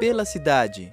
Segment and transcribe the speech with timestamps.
[0.00, 0.90] Pela cidade.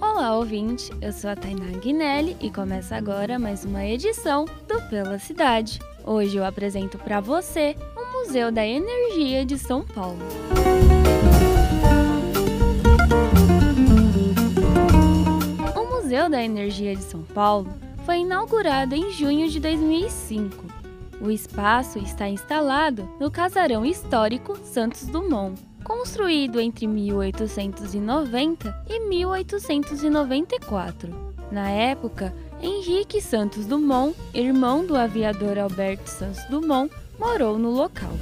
[0.00, 0.90] Olá, ouvinte!
[1.00, 5.78] Eu sou a Tainá Guinelli e começa agora mais uma edição do Pela Cidade.
[6.04, 10.18] Hoje eu apresento para você o Museu da Energia de São Paulo.
[15.76, 17.72] O Museu da Energia de São Paulo
[18.04, 20.83] foi inaugurado em junho de 2005.
[21.20, 31.34] O espaço está instalado no Casarão Histórico Santos Dumont, construído entre 1890 e 1894.
[31.50, 38.12] Na época, Henrique Santos Dumont, irmão do aviador Alberto Santos Dumont, morou no local.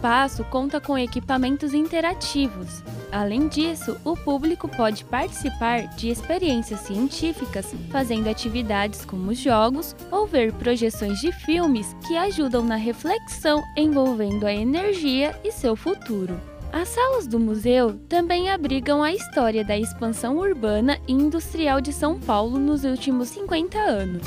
[0.00, 2.82] Espaço conta com equipamentos interativos.
[3.12, 10.54] Além disso, o público pode participar de experiências científicas, fazendo atividades como jogos ou ver
[10.54, 16.40] projeções de filmes que ajudam na reflexão envolvendo a energia e seu futuro.
[16.72, 22.18] As salas do museu também abrigam a história da expansão urbana e industrial de São
[22.18, 24.26] Paulo nos últimos 50 anos.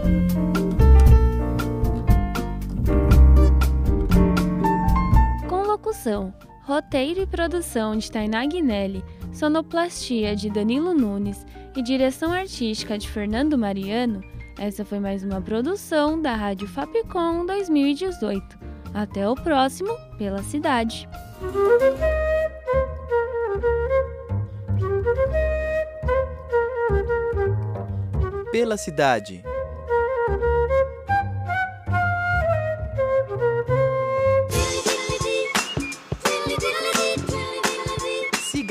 [5.49, 6.33] Com locução,
[6.63, 13.57] roteiro e produção de Tainá Guinelli, sonoplastia de Danilo Nunes e direção artística de Fernando
[13.57, 14.21] Mariano,
[14.57, 18.59] essa foi mais uma produção da Rádio Fapcom 2018.
[18.93, 21.09] Até o próximo Pela Cidade.
[28.51, 29.43] Pela cidade.